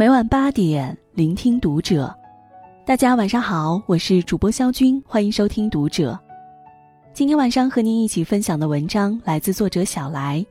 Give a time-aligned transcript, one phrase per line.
[0.00, 2.10] 每晚八点，聆听读者。
[2.86, 6.18] 大家晚上好，我是主播肖军，欢迎收听读者。
[7.12, 10.42] 今天晚上和您一起分享的文章来自作者小来。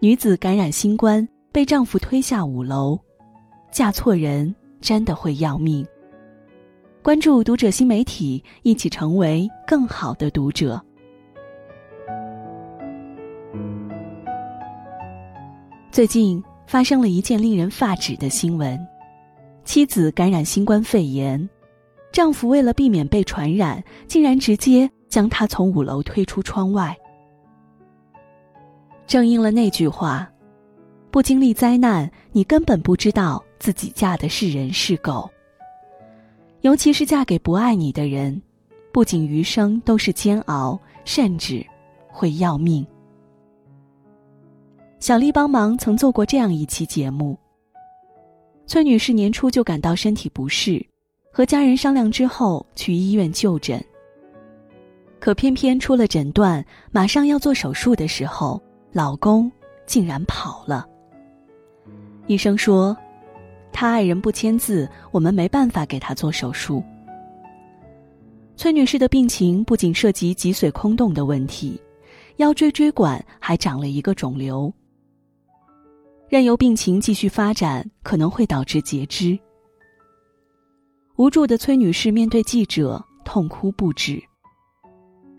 [0.00, 2.98] 女子感染新冠，被丈夫推下五楼，
[3.70, 5.82] 嫁错人真的会要命。
[7.02, 10.80] 关注读者新媒体，一起成为更好的读者。
[15.90, 16.42] 最近。
[16.64, 18.80] 发生了一件令人发指的新闻：
[19.62, 21.46] 妻子感染新冠肺炎，
[22.10, 26.96] 丈夫为了避免被传染，竟然直接将她从五楼推出窗外。
[29.06, 30.26] 正应了那句话
[31.10, 35.28] ：“不经历灾难，你根本不知道自己嫁的是人是狗。”
[36.62, 38.40] 尤其是嫁给不爱你的人，
[38.92, 41.64] 不仅余生都是煎熬，甚至
[42.08, 42.86] 会要命。
[45.00, 47.36] 小丽帮忙曾做过这样一期节目。
[48.64, 50.84] 崔女士年初就感到身体不适，
[51.32, 53.84] 和家人商量之后去医院就诊。
[55.18, 59.50] 可偏偏出了诊断，马上要做手术的时候，老公
[59.84, 60.86] 竟然跑了。
[62.28, 62.96] 医生说，
[63.72, 66.82] 他爱人不签字，我们没办法给他做手术。
[68.54, 71.80] 崔女士的病情不仅涉及脊髓空洞的问题，
[72.36, 74.72] 腰椎椎管还长了一个肿瘤。
[76.28, 79.38] 任由病情继续发展，可能会导致截肢。
[81.16, 84.22] 无助的崔女士面对记者痛哭不止，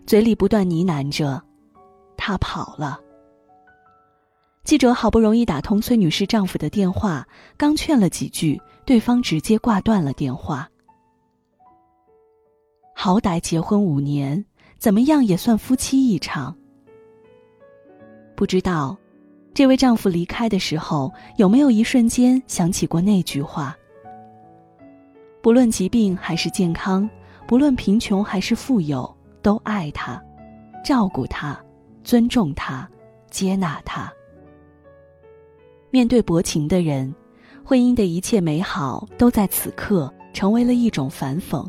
[0.06, 1.42] 嘴里不断呢喃着
[2.16, 3.00] ：“他跑了。”
[4.64, 7.26] 记者好不容易打通崔女士丈夫的电话，
[7.56, 10.68] 刚劝了几句，对方直接挂断了电话。
[12.94, 14.42] 好歹结婚五年，
[14.78, 16.56] 怎么样也算夫妻一场。
[18.34, 18.96] 不知道。
[19.52, 23.76] 这位丈夫离开的时候，有没有一瞬间想起过那句话？
[25.40, 27.08] 不论疾病还是健康，
[27.46, 30.20] 不论贫穷还是富有，都爱他，
[30.84, 31.56] 照顾他，
[32.02, 32.88] 尊重他，
[33.30, 34.12] 接纳他。
[35.94, 37.14] 面对薄情的人，
[37.62, 41.64] 婚姻的一切美好都在此刻成为了一种反讽。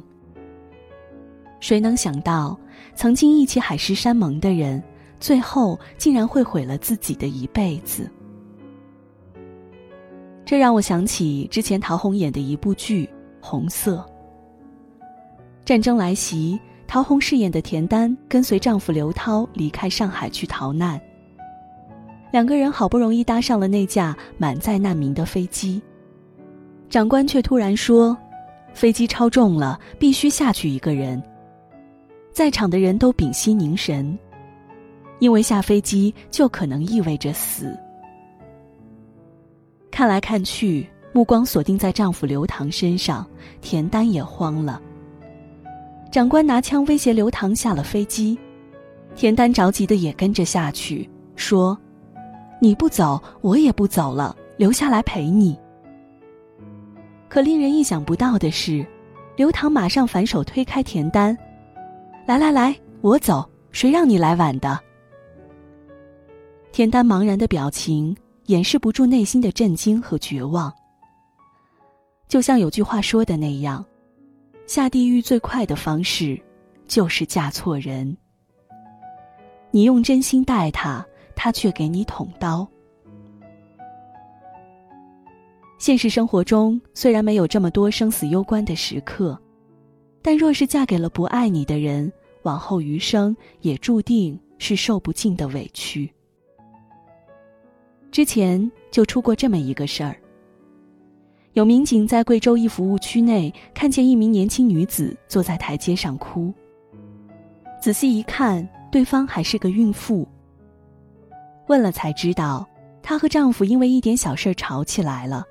[1.59, 2.59] 谁能想到，
[2.95, 4.83] 曾经一起海誓山盟的人？
[5.19, 8.09] 最后竟然会毁了自己的一辈子，
[10.43, 13.05] 这让我想起之前陶虹演的一部剧
[13.39, 14.03] 《红色》。
[15.63, 20.99] 战争来袭，陶虹饰演的田丹跟随丈夫刘涛离开上海去逃难。
[22.31, 25.81] 两个人好不容易搭上了那架满载难民的飞机，
[26.89, 28.17] 长官却突然说
[28.73, 31.21] ：“飞机超重了，必须下去一个人。”
[32.33, 34.17] 在场的人都屏息凝神。
[35.19, 37.73] 因为下飞机就可能意味着死。
[39.89, 43.25] 看来看去，目光锁定在丈夫刘唐身上，
[43.61, 44.81] 田丹也慌了。
[46.11, 48.37] 长官拿枪威胁刘唐下了飞机，
[49.15, 51.77] 田丹着急的也跟着下去，说
[52.59, 55.57] ：“你不走，我也不走了，留下来陪你。”
[57.29, 58.85] 可令人意想不到的是，
[59.35, 61.37] 刘唐马上反手推开田丹
[62.25, 64.79] ：“来来来，我走，谁让你来晚的？”
[66.71, 70.73] 田丹茫然的表情掩饰不住内心的震惊和绝望。
[72.27, 73.85] 就像有句话说的那样，
[74.65, 76.41] 下地狱最快的方式，
[76.87, 78.15] 就是嫁错人。
[79.71, 81.05] 你用真心待他，
[81.35, 82.67] 他却给你捅刀。
[85.77, 89.39] 现实生活中虽然没有这么多生死攸关的时刻，
[90.21, 92.11] 但若是嫁给了不爱你的人，
[92.43, 96.09] 往后余生也注定是受不尽的委屈。
[98.09, 100.15] 之前就出过这么一个事儿。
[101.53, 106.53] 有民警在贵州一服务区内看见一名年轻女子坐在台阶上哭。
[107.81, 110.27] 仔细一看，对方还是个孕妇。
[111.67, 112.67] 问了才知道，
[113.01, 115.45] 她和丈夫因为一点小事吵起来了，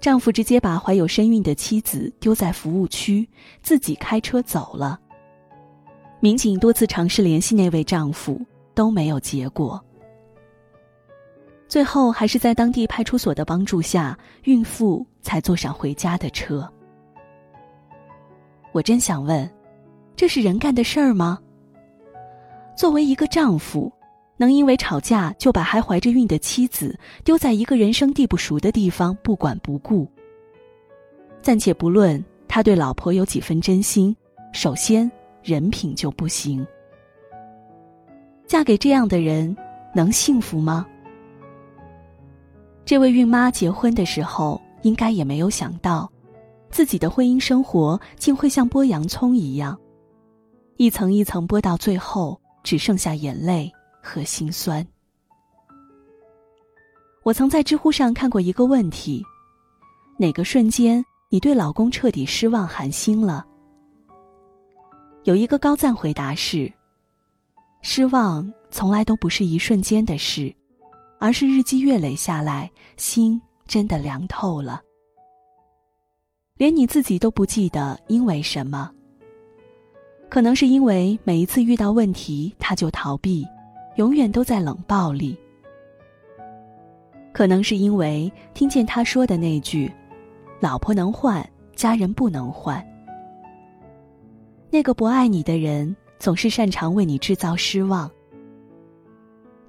[0.00, 3.28] 丈夫直接把怀有身孕的妻子丢在服务区，
[3.62, 4.98] 自己开车走了。
[6.20, 8.40] 民警多次尝试联系那位丈夫，
[8.74, 9.82] 都没有结果。
[11.66, 16.70] 最后还是在当地派出所的帮助下，孕妇才坐上回家的车。
[18.72, 19.50] 我真想问，
[20.14, 21.38] 这是人干的事儿吗？
[22.76, 23.92] 作为一个丈夫，
[24.42, 30.04] 能因为吵架就把还怀着孕的妻子丢在一个人生地不熟的地方不管不顾？
[31.40, 34.16] 暂且不论他对老婆有几分真心，
[34.52, 35.08] 首先
[35.44, 36.66] 人品就不行。
[38.44, 39.56] 嫁给这样的人，
[39.94, 40.84] 能幸福吗？
[42.84, 46.10] 这位孕妈结婚的时候，应该也没有想到，
[46.68, 49.78] 自己的婚姻生活竟会像剥洋葱一样，
[50.78, 53.72] 一层一层剥到最后，只剩下眼泪
[54.02, 54.86] 和心酸。
[57.22, 59.24] 我曾在知乎上看过一个问题：
[60.18, 63.46] 哪个瞬间你对老公彻底失望寒心了？
[65.24, 66.70] 有一个高赞回答是：
[67.80, 70.54] 失望从来都不是一瞬间的事。
[71.24, 74.82] 而是日积月累下来，心真的凉透了。
[76.56, 78.90] 连你自己都不记得因为什么。
[80.28, 83.46] 可能是因为每一次遇到问题他就逃避，
[83.96, 85.36] 永远都在冷暴力。
[87.32, 89.90] 可能是因为听见他说的那句
[90.60, 92.84] ：“老婆能换，家人不能换。”
[94.70, 98.10] 那个不爱你的人总是擅长为你制造失望。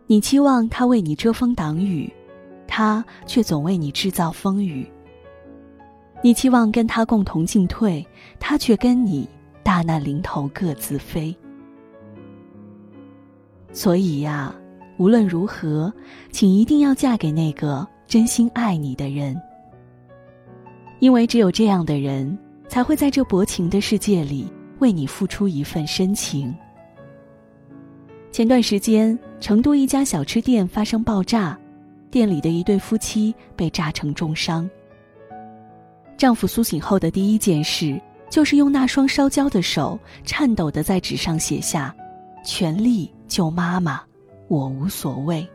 [0.08, 2.12] 你期望他为你遮风挡雨，
[2.68, 4.86] 他却总为你制造风雨。
[6.22, 8.06] 你期望跟他共同进退，
[8.40, 9.28] 他却跟你
[9.64, 11.36] 大难临头各自飞。
[13.74, 14.56] 所以呀，
[14.98, 15.92] 无论如何，
[16.32, 19.36] 请一定要嫁给那个真心爱你的人，
[21.00, 22.38] 因为只有这样的人，
[22.70, 24.48] 才会在这薄情的世界里
[24.80, 26.56] 为你付出一份深情。
[28.32, 31.58] 前段时间，成都一家小吃店发生爆炸，
[32.12, 34.70] 店里的一对夫妻被炸成重伤。
[36.16, 38.00] 丈夫苏醒后的第一件事，
[38.30, 41.94] 就是用那双烧焦的手，颤抖的在纸上写下
[42.46, 44.00] ：“全力救妈妈，
[44.48, 45.46] 我无所谓。”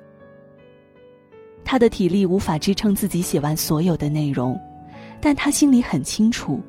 [1.64, 4.58] 他的体力无法支撑自己写完所有的内容，
[5.20, 6.60] 但他心里很清楚，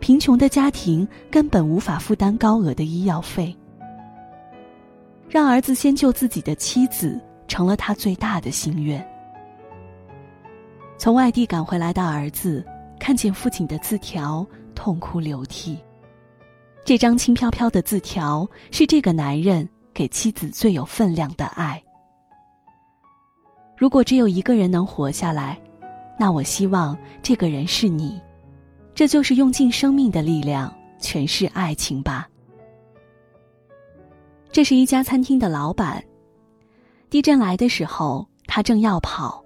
[0.00, 3.54] 贫穷的家庭根本无法负担高额的医药费。
[5.28, 9.06] 让儿子先救自己的妻子，成了他最大的心愿。
[10.96, 12.64] 从外地赶回来的儿子，
[12.98, 15.76] 看见父亲的字条，痛哭流涕。
[16.84, 21.82] 这张轻飘飘的字条，是这个男人给妻子最有分量的爱。
[23.76, 25.60] 如果只有一个人能活下来，
[26.18, 28.20] 那我希望这个人是你。
[28.94, 32.28] 这就是用尽生命的力量诠释爱情吧。
[34.52, 36.02] 这是一家餐厅的老板。
[37.10, 39.44] 地震来的时候，他正要跑，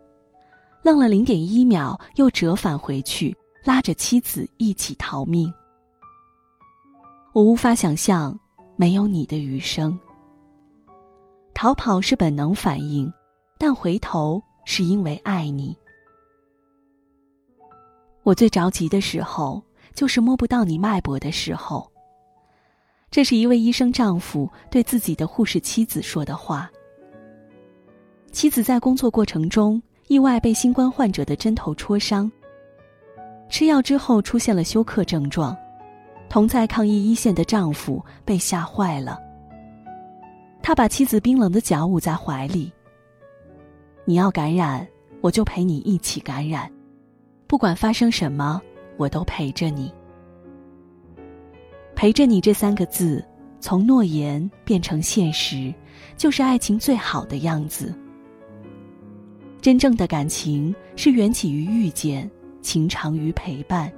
[0.83, 3.35] 愣了零点一秒，又折返回去，
[3.65, 5.51] 拉着妻子一起逃命。
[7.33, 8.39] 我无法想象
[8.77, 9.99] 没有你的余生。
[11.61, 13.13] 逃跑是本能反应，
[13.59, 15.77] 但回头是因为爱你。
[18.23, 19.61] 我最着急的时候，
[19.93, 21.91] 就是摸不到你脉搏的时候。
[23.11, 26.71] 这是一位医生丈夫对自己的护士妻子说的话。
[28.31, 32.31] 妻子在工作过程中意外被新冠患者的针头戳伤，
[33.49, 35.57] 吃药之后出现了休克症状，
[36.29, 39.19] 同在抗疫一线的丈夫被吓坏了。
[40.63, 42.73] 他把妻子冰冷的脚捂在怀里。
[44.05, 44.87] 你要感染，
[45.21, 46.71] 我就陪你一起感染，
[47.47, 48.61] 不管发生什么，
[48.97, 49.93] 我都陪着你。
[51.95, 53.25] 陪着你这三个字，
[53.61, 55.75] 从诺言变成现实，
[56.17, 57.95] 就是爱情最好的样子。
[59.61, 62.31] 真正的感情是缘起于遇见，
[62.63, 63.93] 情长于陪伴。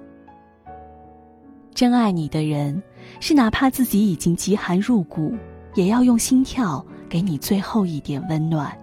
[1.75, 2.83] 真爱你的人，
[3.21, 5.37] 是哪怕自己已经极寒入骨，
[5.75, 8.77] 也要用心跳给你最后一点温暖。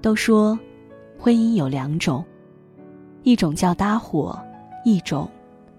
[0.00, 0.58] 都说，
[1.18, 2.24] 婚姻有两种，
[3.22, 4.38] 一种叫搭伙，
[4.84, 5.28] 一种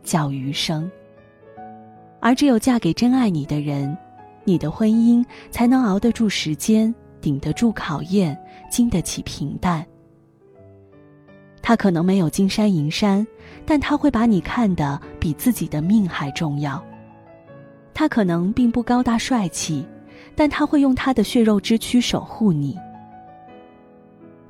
[0.04, 0.90] 叫余生。
[2.20, 3.96] 而只有嫁给真爱你的人，
[4.44, 8.38] 你的婚姻才能熬得住时间，顶得住考验，
[8.70, 9.86] 经得起平淡。
[11.62, 13.26] 他可能没有金山银山，
[13.66, 16.84] 但他会把你看得比自己的命还重要。
[18.00, 19.84] 他可能并不高大帅气，
[20.36, 22.78] 但他会用他的血肉之躯守护你。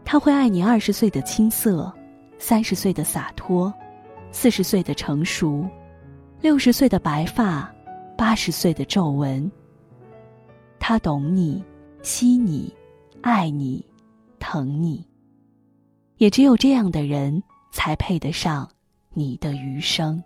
[0.03, 1.89] 他会爱你二十岁的青涩，
[2.37, 3.73] 三十岁的洒脱，
[4.33, 5.65] 四十岁的成熟。
[6.41, 7.73] 六十岁的白发，
[8.17, 9.49] 八十岁的皱纹。
[10.77, 11.63] 他懂你，
[12.01, 12.75] 惜你，
[13.21, 13.81] 爱你，
[14.39, 15.07] 疼你。
[16.17, 18.69] 也只有这样的人，才配得上
[19.13, 20.21] 你的余生。